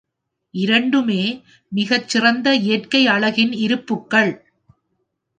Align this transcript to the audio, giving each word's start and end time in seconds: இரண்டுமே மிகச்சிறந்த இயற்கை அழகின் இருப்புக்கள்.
இரண்டுமே 0.53 1.23
மிகச்சிறந்த 1.71 2.55
இயற்கை 2.55 3.01
அழகின் 3.07 3.51
இருப்புக்கள். 3.57 4.31